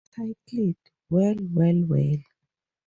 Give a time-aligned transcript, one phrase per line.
[0.15, 0.77] Titled,
[1.11, 2.15] Well, Well, Well!